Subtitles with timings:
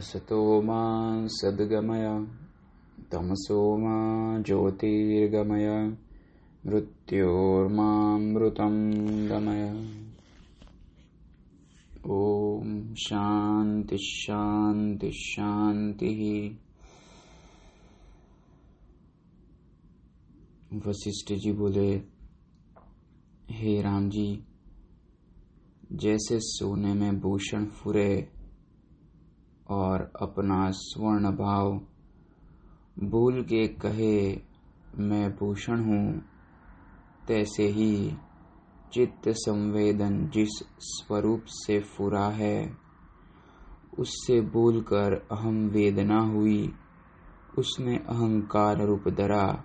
[0.00, 0.80] असतो मा
[1.26, 2.26] सद्गमय,
[3.12, 3.98] तमसो मा
[4.42, 5.96] ज्योतिर्गमय,
[6.66, 7.68] मृत्योर्मामृतं
[9.28, 9.70] गमय।
[12.06, 12.94] ॐ
[15.18, 16.56] शान्तिः।
[20.86, 22.02] वशिष्ठ जी बोले,
[23.50, 24.44] हे राम जी,
[25.92, 28.39] जैसे सोने में भूषण फुरे
[29.70, 31.80] और अपना स्वर्ण भाव
[33.08, 34.42] भूल के कहे,
[34.98, 36.22] मैं भूषण हूँ।
[37.28, 38.12] तैसे ही
[38.92, 42.76] चित्त संवेदन जिस स्वरूप से फुरा है,
[43.98, 46.74] उससे भूलकर अहम वेदना हुई।
[47.58, 49.64] उसने अहंकार रूप धरा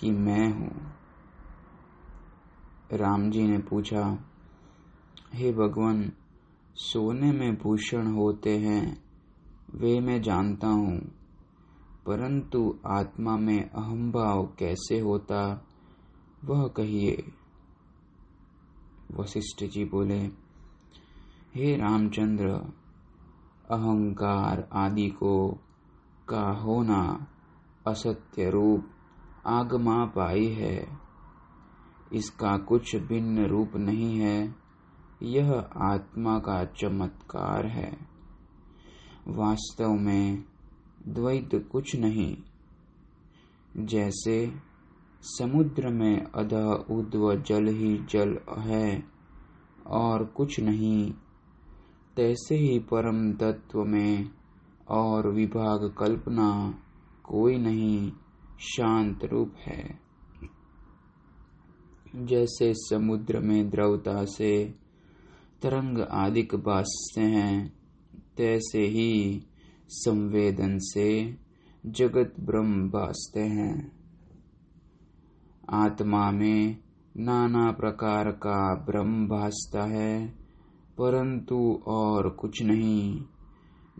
[0.00, 0.92] कि मैं हूँ।
[2.92, 4.18] राम जी ने पूछा,
[5.34, 6.12] हे भगवान
[6.74, 9.04] सोने में भूषण होते हैं,
[9.74, 10.98] वे मैं जानता हूँ।
[12.06, 15.66] परंतु आत्मा में अहम भाव कैसे होता,
[16.44, 17.32] वह कहिए।
[19.12, 20.18] वशिष्ठ जी बोले,
[21.54, 22.48] हे रामचंद्र,
[23.70, 25.58] अहंकार आदि को
[26.28, 27.26] का होना
[27.86, 28.84] असत्य रूप
[29.46, 30.98] आगमा पाई है।
[32.12, 34.59] इसका कुछ भिन्न रूप नहीं है।
[35.22, 37.92] यह आत्मा का चमत्कार है।
[39.28, 40.44] वास्तव में
[41.08, 42.36] द्वैत कुछ नहीं,
[43.76, 44.52] जैसे
[45.22, 46.52] समुद्र में अध
[46.90, 49.04] उद्व जल ही जल है
[49.86, 51.12] और कुछ नहीं,
[52.16, 54.30] तैसे ही परम तत्व में
[54.88, 56.74] और विभाग कल्पना
[57.24, 58.12] कोई नहीं,
[58.60, 60.00] शांत रूप है।
[62.16, 64.74] जैसे समुद्र में द्रवता से
[65.62, 67.72] तरंग आदिक बासते हैं,
[68.36, 69.42] तैसे ही
[69.88, 71.36] संवेदन से
[71.86, 73.92] जगत ब्रह्म बासते हैं।
[75.70, 76.76] आत्मा में
[77.16, 80.28] नाना प्रकार का ब्रह्म भासता है,
[80.98, 83.22] परंतु और कुछ नहीं।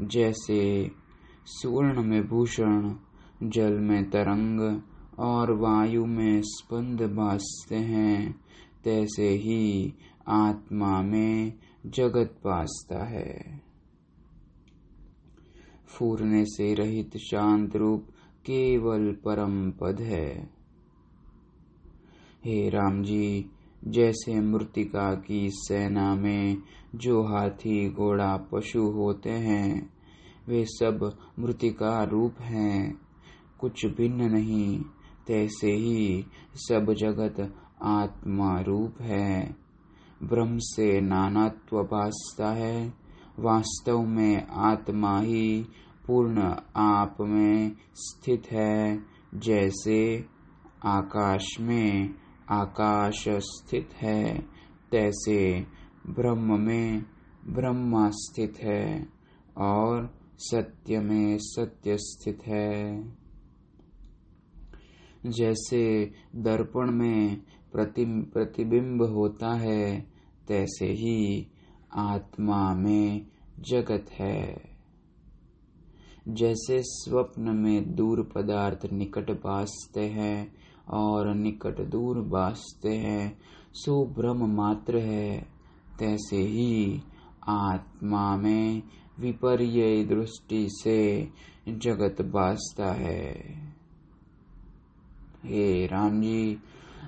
[0.00, 0.90] जैसे
[1.44, 2.94] सुवर्ण में भूषण
[3.42, 4.82] जल में तरंग
[5.18, 8.40] और वायु में स्पंद भासते हैं,
[8.84, 9.94] तैसे ही
[10.30, 11.52] आत्मा में
[11.86, 13.62] जगत भासता है।
[15.88, 18.06] फूरने से रहित शांत रूप
[18.40, 20.50] केवल परम पद है।
[22.44, 23.46] हे राम जी
[23.84, 26.56] जैसे मृतिका की सेना में
[26.94, 29.90] जो हाथी, घोड़ा, पशु होते हैं,
[30.48, 32.98] वे सब मृतिका रूप हैं।
[33.60, 34.80] कुछ भिन्न नहीं,
[35.26, 36.24] तैसे ही
[36.54, 39.69] सब जगत आत्मा रूप है।
[40.22, 42.94] ब्रह्म से नानात्व भासता है।
[43.38, 45.66] वास्तव में आत्मा ही
[46.06, 46.42] पूर्ण
[46.76, 49.02] आप में स्थित है।
[49.34, 50.24] जैसे
[50.84, 52.14] आकाश में
[52.48, 54.38] आकाश स्थित है,
[54.90, 55.66] तैसे
[56.06, 57.02] ब्रह्म में
[57.48, 59.08] ब्रह्मा स्थित है
[59.58, 63.02] और सत्य में सत्य स्थित है।
[65.26, 67.42] जैसे दर्पण में
[67.72, 70.09] प्रति प्रतिबिंब होता है
[70.50, 71.46] तैसे ही
[71.92, 73.26] आत्मा में
[73.60, 74.70] जगत है।
[76.28, 80.52] जैसे स्वप्न में दूर पदार्थ निकट बासते हैं
[80.88, 83.38] और निकट दूर बासते हैं,
[83.72, 85.40] सो ब्रह्म मात्र है।
[85.98, 87.02] तैसे ही
[87.48, 88.82] आत्मा में
[89.20, 91.28] विपर्य दृष्टि से
[91.68, 93.30] जगत बासता है।
[95.44, 96.58] हे राम जी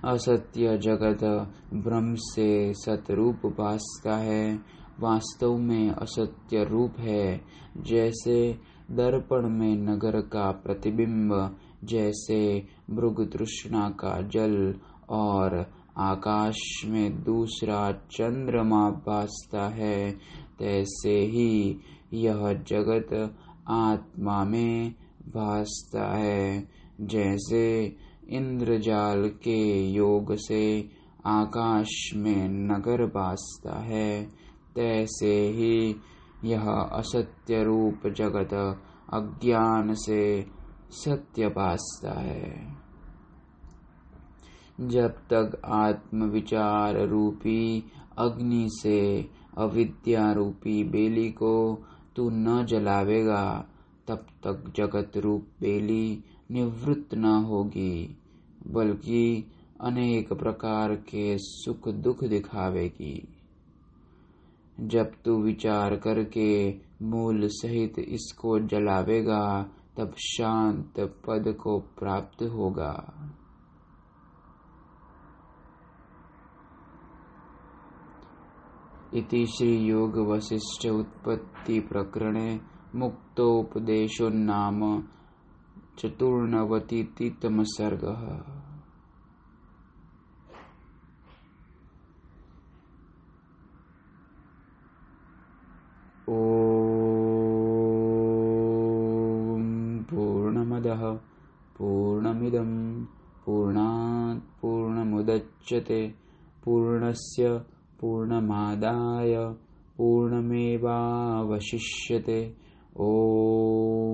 [0.04, 1.24] असत्य जगत
[1.74, 4.60] ब्रह्म से सतरूप भासता है।
[5.00, 7.40] वास्तव में असत्य रूप है।
[7.76, 8.52] जैसे
[8.90, 14.74] दर्पण में नगर का प्रतिबिंब, जैसे मृग तृष्णा का जल
[15.10, 20.12] और आकाश में दूसरा चंद्रमा भासता है,
[20.58, 21.80] तैसे ही
[22.14, 23.36] यह जगत
[23.68, 24.94] आत्मा में
[25.28, 26.68] भासता है।
[27.00, 27.96] जैसे
[28.32, 30.90] इंद्रजाल के योग से
[31.26, 34.24] आकाश में नगर बासता है।
[34.76, 35.96] तैसे ही
[36.44, 38.82] यह असत्य रूप जगत
[39.12, 40.46] अज्ञान से
[40.90, 42.76] सत्य बासता है।
[44.80, 47.84] जब तक आत्म विचार रूपी
[48.18, 51.84] अग्नि से अविद्या रूपी बेली को
[52.16, 53.64] तू न जलावेगा,
[54.08, 58.18] तब तक जगत रूप बेली निवृत्त न होगी।
[58.66, 59.50] बल्कि
[59.80, 63.28] अनेक प्रकार के सुख दुख दिखावेगी।
[64.80, 73.12] जब तू विचार करके मूल सहित इसको जलावेगा, तब शांत पद को प्राप्त होगा।
[79.14, 82.60] इति श्रीयोगवसिष्ठ उत्पत्तिप्रकरणे
[82.94, 85.02] मुक्तोपदेशोन्नाम
[86.02, 88.22] चतुर्नवतितमः सर्गः
[96.28, 96.40] ॐ
[100.10, 101.02] पूर्णमदः
[101.78, 102.72] पूर्णमिदं
[103.44, 106.02] पूर्णात् पूर्णमुदच्यते
[106.64, 107.44] पूर्णस्य
[108.00, 109.34] पूर्णमादाय
[109.98, 110.80] पूर्णमेवावशिष्यते।
[113.00, 114.11] ॐ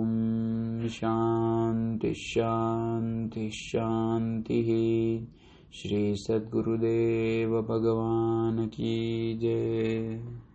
[0.88, 4.62] शान्ति शांति शांति
[5.72, 10.47] श्री सद्गुरुदेव भगवान की जय।